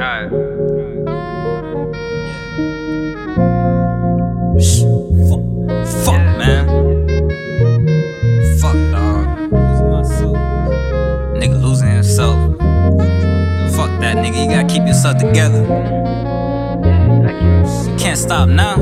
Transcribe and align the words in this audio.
Alright. 0.00 0.30
Fuck, 6.04 6.22
man. 6.38 6.64
Fuck, 8.58 8.78
dog. 8.92 9.26
Nigga 11.36 11.56
losing 11.62 11.90
himself. 11.90 12.36
Fuck 13.76 13.90
that 14.00 14.16
nigga, 14.16 14.38
you 14.44 14.50
gotta 14.50 14.66
keep 14.66 14.86
yourself 14.86 15.18
together. 15.18 15.62
You 17.90 17.96
can't 17.98 18.18
stop 18.18 18.48
now. 18.48 18.76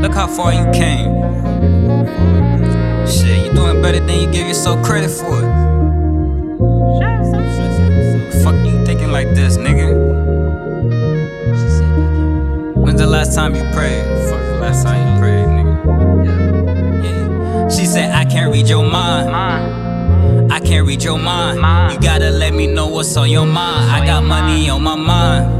Look 0.00 0.14
how 0.14 0.28
far 0.28 0.52
you 0.52 0.70
came. 0.72 1.10
Shit, 3.08 3.46
you 3.46 3.52
doing 3.52 3.82
better 3.82 3.98
than 3.98 4.20
you 4.20 4.30
give 4.30 4.46
yourself 4.46 4.82
credit 4.84 5.10
for. 5.10 5.79
Fuck 8.42 8.54
you 8.64 8.84
thinking 8.86 9.12
like 9.12 9.28
this, 9.34 9.56
nigga. 9.58 9.88
When's 12.74 12.98
the 12.98 13.06
last 13.06 13.34
time 13.34 13.54
you 13.54 13.62
prayed? 13.72 14.04
Fuck 14.30 14.40
the 14.40 14.58
last 14.60 14.84
time 14.84 14.98
you 15.06 15.20
prayed, 15.20 15.46
nigga. 15.46 17.04
Yeah. 17.04 17.68
She 17.68 17.84
said, 17.84 18.12
I 18.14 18.24
can't 18.24 18.50
read 18.52 18.68
your 18.68 18.84
mind. 18.84 19.30
I 20.50 20.58
can't 20.60 20.86
read 20.86 21.02
your 21.02 21.18
mind. 21.18 21.58
You 21.92 22.00
gotta 22.00 22.30
let 22.30 22.54
me 22.54 22.66
know 22.66 22.88
what's 22.88 23.16
on 23.16 23.28
your 23.30 23.46
mind. 23.46 23.90
I 23.90 24.06
got 24.06 24.24
money 24.24 24.70
on 24.70 24.82
my 24.82 24.96
mind. 24.96 25.58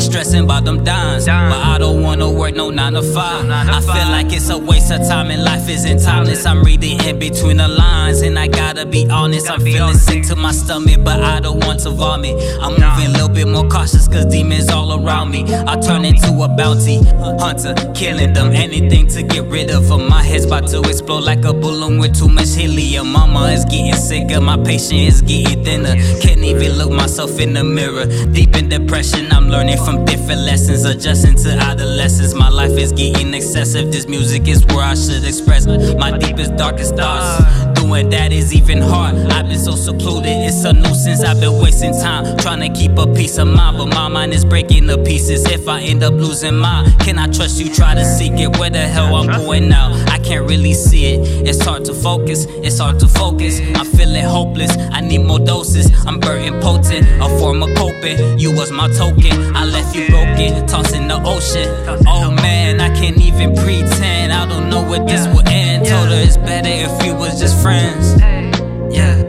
Stressing 0.00 0.44
about 0.44 0.64
them 0.64 0.82
dimes, 0.82 1.26
but 1.26 1.32
I 1.32 1.76
don't 1.78 2.02
wanna 2.02 2.30
work 2.30 2.54
no 2.54 2.70
9 2.70 2.92
to 2.94 3.02
5. 3.02 3.50
I 3.50 3.80
feel 3.80 4.08
like 4.10 4.32
it's 4.32 4.48
a 4.48 4.58
waste 4.58 4.90
of 4.90 5.06
time 5.06 5.30
and 5.30 5.44
life 5.44 5.68
isn't 5.68 6.00
timeless. 6.02 6.46
I'm 6.46 6.62
reading 6.64 6.98
in 7.04 7.18
between 7.18 7.58
the 7.58 7.68
lines, 7.68 8.22
and 8.22 8.38
I 8.38 8.48
gotta 8.80 8.90
be 8.90 9.08
honest. 9.10 9.50
I'm 9.50 9.60
feeling 9.60 9.94
sick 9.94 10.24
to 10.24 10.36
my 10.36 10.52
stomach, 10.52 11.04
but 11.04 11.22
I 11.22 11.40
don't 11.40 11.64
want 11.66 11.80
to 11.80 11.90
vomit. 11.90 12.34
I'm 12.60 12.72
moving 12.72 13.06
a 13.06 13.12
little 13.12 13.28
bit 13.28 13.46
more 13.46 13.68
cautious, 13.68 14.08
cause 14.08 14.26
demons 14.26 14.70
all 14.70 15.04
around 15.04 15.30
me. 15.30 15.44
I 15.66 15.78
turn 15.80 16.04
into 16.04 16.28
a 16.42 16.48
bounty 16.48 17.02
hunter, 17.38 17.74
killing 17.94 18.32
them. 18.32 18.52
Anything 18.52 19.06
to 19.08 19.22
get 19.22 19.44
rid 19.44 19.70
of 19.70 19.88
them. 19.88 20.08
My 20.08 20.22
head's 20.22 20.44
about 20.44 20.68
to 20.68 20.80
explode 20.80 21.24
like 21.24 21.44
a 21.44 21.52
balloon 21.52 21.98
with 21.98 22.18
too 22.18 22.28
much 22.28 22.54
helium. 22.54 23.12
Mama 23.12 23.48
is 23.48 23.64
getting 23.64 23.94
sicker, 23.94 24.40
my 24.40 24.56
patience 24.56 25.16
is 25.16 25.22
getting 25.22 25.62
thinner. 25.64 25.94
Can't 26.20 26.42
even 26.42 26.72
look 26.72 26.90
myself 26.90 27.38
in 27.38 27.52
the 27.52 27.64
mirror. 27.64 28.06
Deep 28.32 28.56
in 28.56 28.68
depression, 28.68 29.30
I'm 29.32 29.48
learning 29.48 29.78
from 29.78 30.04
different 30.04 30.40
lessons, 30.42 30.84
adjusting 30.84 31.36
to 31.44 31.50
adolescence. 31.50 32.34
My 32.34 32.48
life 32.48 32.76
is 32.78 32.92
getting 32.92 33.34
excessive. 33.34 33.92
This 33.92 34.06
music 34.06 34.48
is 34.48 34.64
where 34.66 34.84
I 34.84 34.94
should 34.94 35.24
express 35.24 35.66
my 35.66 36.16
deepest, 36.16 36.56
darkest 36.56 36.96
thoughts. 36.96 37.69
Doing 37.80 38.10
that 38.10 38.30
is 38.30 38.52
even 38.52 38.82
hard. 38.82 39.14
I've 39.32 39.48
been 39.48 39.58
so 39.58 39.74
secluded, 39.74 40.26
it's 40.26 40.64
a 40.64 40.72
nuisance. 40.74 41.24
I've 41.24 41.40
been 41.40 41.62
wasting 41.62 41.92
time 41.92 42.36
trying 42.36 42.60
to 42.60 42.68
keep 42.78 42.98
a 42.98 43.06
peace 43.06 43.38
of 43.38 43.48
mind, 43.48 43.78
but 43.78 43.86
my 43.86 44.06
mind 44.06 44.34
is 44.34 44.44
breaking 44.44 44.86
to 44.88 44.98
pieces. 44.98 45.50
If 45.50 45.66
I 45.66 45.80
end 45.80 46.02
up 46.02 46.12
losing 46.12 46.56
mine, 46.56 46.92
can 46.98 47.18
I 47.18 47.26
trust 47.28 47.58
you? 47.58 47.72
Try 47.72 47.94
to 47.94 48.04
seek 48.04 48.32
it. 48.32 48.58
Where 48.58 48.68
the 48.68 48.86
hell 48.86 49.14
I'm 49.14 49.28
going 49.28 49.70
now? 49.70 49.94
I 50.08 50.18
can't 50.18 50.46
really 50.46 50.74
see 50.74 51.14
it. 51.14 51.48
It's 51.48 51.64
hard 51.64 51.86
to 51.86 51.94
focus. 51.94 52.44
It's 52.50 52.78
hard 52.78 53.00
to 53.00 53.08
focus. 53.08 53.60
I'm 53.74 53.86
feeling 53.86 54.24
hopeless. 54.24 54.76
I 54.92 55.00
need 55.00 55.24
more 55.24 55.38
doses. 55.38 55.90
I'm 56.06 56.20
burning 56.20 56.60
potent, 56.60 57.08
a 57.22 57.28
form 57.38 57.62
of 57.62 57.74
coping. 57.76 58.38
You 58.38 58.54
was 58.54 58.70
my 58.70 58.88
token. 58.88 59.56
I 59.56 59.64
left 59.64 59.96
you 59.96 60.06
broken, 60.08 60.66
tossed 60.66 60.94
in 60.94 61.08
the 61.08 61.18
ocean. 61.24 61.66
Oh 62.06 62.30
man, 62.30 62.78
I 62.78 62.94
can't 62.94 63.16
even 63.16 63.54
pretend. 63.56 64.34
I 64.34 64.46
don't 64.46 64.68
know 64.68 64.82
where 64.82 65.02
this 65.06 65.26
will 65.28 65.48
end. 65.48 65.86
Told 65.86 66.08
her 66.08 66.20
it's 66.20 66.36
better 66.36 66.68
if 66.68 66.92
we 67.02 67.10
was 67.12 67.40
just 67.40 67.62
friends. 67.62 67.69
Yeah. 67.70 69.22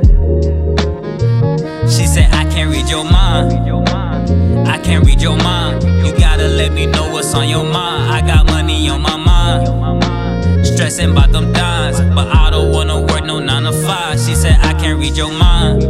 She 1.88 2.08
said 2.08 2.28
I 2.34 2.50
can't 2.50 2.72
read 2.72 2.90
your 2.90 3.04
mind. 3.04 3.54
I 4.68 4.78
can't 4.80 5.06
read 5.06 5.22
your 5.22 5.38
mind. 5.38 5.84
You 5.84 6.18
gotta 6.18 6.48
let 6.48 6.72
me 6.74 6.86
know 6.88 7.12
what's 7.12 7.34
on 7.34 7.48
your 7.48 7.64
mind. 7.64 8.12
I 8.12 8.26
got 8.26 8.46
money 8.48 8.90
on 8.90 9.02
my 9.02 9.16
mind. 9.16 10.66
Stressing 10.66 11.12
about 11.12 11.32
them 11.32 11.54
dimes, 11.54 12.00
but 12.16 12.28
I 12.36 12.50
don't 12.50 12.72
wanna 12.72 13.02
work 13.02 13.24
no 13.26 13.40
9 13.40 13.64
to 13.64 13.72
5. 13.72 14.20
She 14.20 14.34
said 14.36 14.58
I 14.62 14.74
can't 14.74 15.00
read 15.00 15.16
your 15.16 15.32
mind. 15.32 15.84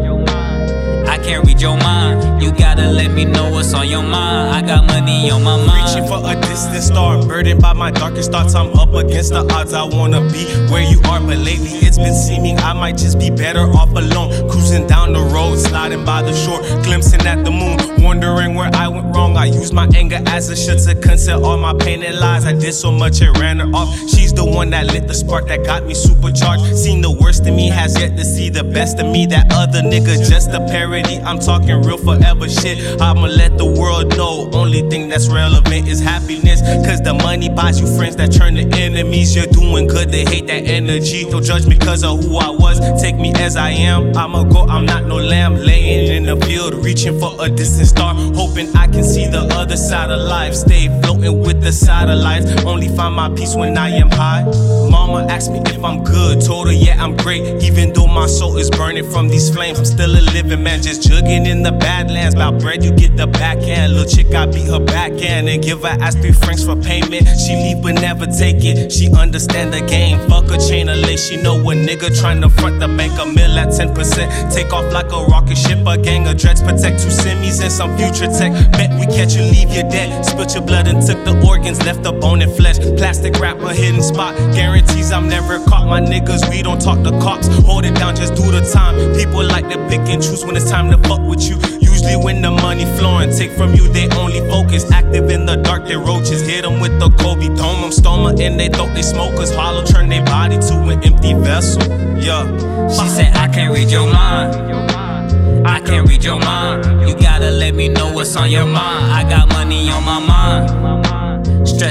I 1.07 1.17
can't 1.17 1.45
read 1.45 1.61
your 1.61 1.77
mind. 1.77 2.41
You 2.41 2.51
gotta 2.51 2.89
let 2.89 3.11
me 3.11 3.25
know 3.25 3.49
what's 3.51 3.73
on 3.73 3.87
your 3.87 4.03
mind. 4.03 4.55
I 4.55 4.61
got 4.61 4.85
money 4.87 5.29
on 5.31 5.43
my 5.43 5.57
mind. 5.65 5.95
Reaching 5.95 6.07
for 6.07 6.19
a 6.25 6.35
distant 6.41 6.83
star, 6.83 7.21
burdened 7.25 7.61
by 7.61 7.73
my 7.73 7.91
darkest 7.91 8.31
thoughts. 8.31 8.55
I'm 8.55 8.73
up 8.77 8.93
against 8.93 9.31
the 9.33 9.41
odds. 9.53 9.73
I 9.73 9.83
wanna 9.83 10.21
be 10.31 10.45
where 10.71 10.83
you 10.83 10.99
are, 11.05 11.19
but 11.19 11.37
lately 11.37 11.71
it's 11.85 11.97
been 11.97 12.15
seeming 12.15 12.57
I 12.59 12.73
might 12.73 12.97
just 12.97 13.19
be 13.19 13.29
better 13.29 13.61
off 13.61 13.89
alone. 13.89 14.49
Cruising 14.49 14.87
down 14.87 15.13
the 15.13 15.19
road, 15.19 15.57
sliding 15.57 16.05
by 16.05 16.21
the 16.21 16.33
shore, 16.33 16.59
glimpsing 16.83 17.21
at 17.21 17.43
the 17.43 17.51
moon, 17.51 17.77
wondering 18.03 18.55
where 18.55 18.71
I 18.73 18.87
went 18.87 19.15
wrong. 19.15 19.37
I 19.37 19.45
used 19.45 19.73
my 19.73 19.87
anger 19.95 20.19
as 20.27 20.49
a 20.49 20.55
shit 20.55 20.79
to 20.79 20.95
conceal 20.95 21.45
all 21.45 21.57
my 21.57 21.73
pain 21.73 22.03
and 22.03 22.19
lies. 22.19 22.45
I 22.45 22.53
did 22.53 22.73
so 22.73 22.91
much 22.91 23.21
it 23.21 23.37
ran 23.37 23.59
her 23.59 23.69
off. 23.75 23.89
She's 24.09 24.33
the 24.33 24.45
one 24.45 24.69
that 24.71 24.87
lit 24.87 25.07
the 25.07 25.13
spark 25.13 25.47
that 25.47 25.65
got 25.65 25.85
me 25.85 25.93
supercharged. 25.93 26.77
Seen 26.77 27.01
the 27.01 27.11
worst 27.11 27.45
in 27.45 27.55
me, 27.55 27.69
has 27.69 27.99
yet 27.99 28.17
to 28.17 28.23
see 28.23 28.49
the 28.49 28.63
best 28.63 28.99
of 28.99 29.07
me. 29.07 29.25
That 29.25 29.51
other 29.51 29.81
nigga 29.81 30.17
just 30.27 30.49
a 30.51 30.59
I'm 30.93 31.39
talking 31.39 31.81
real 31.83 31.97
forever 31.97 32.49
shit. 32.49 32.99
I'ma 32.99 33.27
let 33.27 33.57
the 33.57 33.65
world 33.65 34.17
know. 34.17 34.49
Only 34.51 34.81
thing 34.89 35.07
that's 35.07 35.29
relevant 35.29 35.87
is 35.87 36.01
happiness. 36.01 36.59
Cause 36.85 36.99
the 37.01 37.13
money 37.13 37.47
buys 37.47 37.79
you 37.79 37.87
friends 37.95 38.17
that 38.17 38.33
turn 38.33 38.55
to 38.55 38.67
enemies. 38.77 39.33
You're 39.33 39.45
doing 39.45 39.87
good, 39.87 40.11
they 40.11 40.25
hate 40.25 40.47
that 40.47 40.65
energy. 40.67 41.23
Don't 41.23 41.45
judge 41.45 41.65
me 41.65 41.77
cause 41.77 42.03
of 42.03 42.21
who 42.21 42.35
I 42.35 42.49
was. 42.49 42.79
Take 43.01 43.15
me 43.15 43.31
as 43.35 43.55
I 43.55 43.69
am. 43.69 44.17
I'ma 44.17 44.43
go, 44.43 44.67
I'm 44.67 44.85
not 44.85 45.05
no 45.05 45.15
lamb. 45.15 45.55
Laying 45.55 46.11
in 46.11 46.23
the 46.25 46.45
field, 46.45 46.73
reaching 46.73 47.17
for 47.17 47.37
a 47.39 47.49
distant 47.49 47.87
star. 47.87 48.13
Hoping 48.13 48.67
I 48.75 48.87
can 48.87 49.05
see 49.05 49.27
the 49.27 49.47
other 49.55 49.77
side 49.77 50.11
of 50.11 50.19
life. 50.19 50.53
Stay 50.53 50.87
floating 51.01 51.39
with 51.39 51.61
the 51.61 51.71
satellites. 51.71 52.65
Only 52.65 52.89
find 52.89 53.15
my 53.15 53.29
peace 53.29 53.55
when 53.55 53.77
I 53.77 53.91
am 53.91 54.11
high. 54.11 54.43
Mama 54.89 55.25
asked 55.29 55.53
me 55.53 55.61
if 55.67 55.81
I'm 55.85 56.03
good. 56.03 56.41
Told 56.41 56.67
her, 56.67 56.73
yeah, 56.73 57.01
I'm 57.01 57.15
great. 57.15 57.63
Even 57.63 57.93
though 57.93 58.07
my 58.07 58.27
soul 58.27 58.57
is 58.57 58.69
burning 58.69 59.09
from 59.09 59.29
these 59.29 59.49
flames, 59.49 59.79
I'm 59.79 59.85
still 59.85 60.11
a 60.11 60.19
living 60.35 60.61
man. 60.61 60.80
Just 60.81 61.03
jugging 61.03 61.45
in 61.45 61.61
the 61.61 61.71
badlands. 61.71 62.33
About 62.33 62.59
bread, 62.59 62.83
you 62.83 62.91
get 62.91 63.15
the 63.15 63.27
backhand. 63.27 63.93
Little 63.93 64.09
chick, 64.09 64.33
I 64.33 64.47
beat 64.47 64.67
her 64.67 64.79
backhand 64.79 65.47
and 65.47 65.61
give 65.61 65.81
her 65.83 65.95
ass 66.01 66.15
three 66.15 66.31
francs 66.31 66.63
for 66.63 66.75
payment. 66.75 67.27
She 67.37 67.53
leave 67.53 67.83
but 67.83 68.01
never 68.01 68.25
take 68.25 68.65
it. 68.65 68.91
She 68.91 69.13
understand 69.13 69.73
the 69.73 69.81
game. 69.81 70.17
Fuck 70.27 70.49
a 70.49 70.57
chain 70.57 70.89
of 70.89 70.97
lace. 70.97 71.29
She 71.29 71.37
know 71.37 71.57
a 71.59 71.73
nigga 71.75 72.09
trying 72.19 72.41
to 72.41 72.49
front 72.49 72.79
the 72.79 72.87
bank 72.87 73.13
a 73.21 73.25
mill 73.27 73.59
at 73.59 73.69
10%. 73.69 73.93
Take 74.51 74.73
off 74.73 74.91
like 74.91 75.11
a 75.11 75.23
rocket 75.25 75.57
ship. 75.57 75.85
A 75.85 75.97
gang 75.97 76.27
of 76.27 76.37
dreads 76.37 76.61
protect 76.61 77.03
two 77.03 77.13
semis 77.13 77.61
and 77.61 77.71
some 77.71 77.95
future 77.95 78.25
tech. 78.25 78.51
Bet 78.73 78.89
we 78.99 79.05
catch 79.05 79.35
you, 79.35 79.43
leave 79.43 79.69
you 79.69 79.83
dead. 79.83 80.25
Spit 80.25 80.55
your 80.55 80.65
blood 80.65 80.87
and 80.87 81.05
took 81.05 81.23
the 81.25 81.37
organs, 81.47 81.77
left 81.85 82.01
the 82.01 82.11
bone 82.11 82.41
and 82.41 82.51
flesh. 82.53 82.79
Plastic 82.97 83.37
wrap, 83.39 83.59
a 83.61 83.73
hidden 83.73 84.01
spot. 84.01 84.35
Guarantees 84.55 85.11
I'm 85.11 85.29
never 85.29 85.63
caught. 85.65 85.85
My 85.85 86.01
niggas, 86.01 86.49
we 86.49 86.63
don't 86.63 86.81
talk 86.81 87.03
to 87.03 87.11
cops. 87.21 87.47
Hold 87.69 87.85
it 87.85 87.93
down, 87.93 88.15
just 88.15 88.33
do 88.33 88.49
the 88.49 88.61
time. 88.73 88.95
People 89.15 89.45
like 89.45 89.69
to 89.69 89.77
pick 89.87 90.01
and 90.09 90.23
choose 90.23 90.43
when 90.43 90.55
it's 90.55 90.70
time 90.71 90.89
to 90.89 90.97
fuck 91.09 91.19
with 91.27 91.43
you. 91.43 91.57
Usually 91.81 92.15
when 92.15 92.41
the 92.41 92.49
money 92.49 92.85
flowing, 92.97 93.29
take 93.35 93.51
from 93.51 93.73
you, 93.73 93.91
they 93.91 94.07
only 94.15 94.39
focus. 94.49 94.89
Active 94.89 95.29
in 95.29 95.45
the 95.45 95.57
dark, 95.57 95.85
they 95.85 95.97
roaches. 95.97 96.41
Hit 96.47 96.61
them 96.61 96.79
with 96.79 96.97
the 96.97 97.09
Kobe, 97.21 97.47
dome 97.47 97.81
them, 97.81 97.91
stoma 97.91 98.39
in 98.39 98.55
they 98.55 98.69
throat, 98.69 98.93
they 98.95 99.01
smokers. 99.01 99.53
Hollow 99.53 99.83
turn 99.83 100.07
their 100.07 100.23
body 100.23 100.57
to 100.57 100.75
an 100.87 101.03
empty 101.03 101.33
vessel. 101.33 101.83
Yeah. 102.17 102.47
She 102.87 103.05
said, 103.09 103.35
I 103.35 103.49
can't 103.49 103.73
read 103.73 103.91
your 103.91 104.07
mind. 104.09 105.67
I 105.67 105.81
can't 105.81 106.07
read 106.07 106.23
your 106.23 106.39
mind. 106.39 107.07
You 107.07 107.15
gotta 107.15 107.51
let 107.51 107.75
me 107.75 107.89
know 107.89 108.13
what's 108.13 108.37
on 108.37 108.49
your 108.49 108.65
mind. 108.65 109.11
I 109.11 109.29
got 109.29 109.49
money 109.49 109.89
on 109.89 110.05
my 110.05 110.19
mind. 110.19 110.80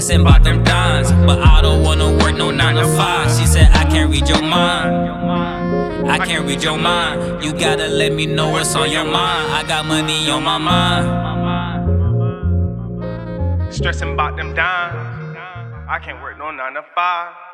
Stressing 0.01 0.23
about 0.23 0.43
them 0.45 0.65
dimes, 0.65 1.13
but 1.27 1.41
I 1.41 1.61
don't 1.61 1.83
wanna 1.83 2.17
work 2.17 2.35
no 2.35 2.51
9 2.51 2.75
to 2.77 2.87
5. 2.87 3.39
She 3.39 3.45
said, 3.45 3.71
I 3.73 3.85
can't 3.85 4.11
read 4.11 4.27
your 4.27 4.41
mind. 4.41 6.11
I 6.11 6.17
can't 6.25 6.47
read 6.47 6.63
your 6.63 6.79
mind. 6.79 7.45
You 7.45 7.53
gotta 7.53 7.87
let 7.87 8.15
me 8.15 8.25
know 8.25 8.49
what's 8.49 8.75
on 8.75 8.91
your 8.91 9.05
mind. 9.05 9.53
I 9.53 9.63
got 9.69 9.85
money 9.85 10.31
on 10.31 10.43
my 10.43 10.57
mind. 10.57 11.07
Stressing 13.71 14.15
about 14.15 14.39
them 14.39 14.55
dimes. 14.55 15.37
I 15.87 15.99
can't 16.03 16.23
work 16.23 16.39
no 16.39 16.51
9 16.51 16.73
to 16.73 16.83
5. 16.95 17.50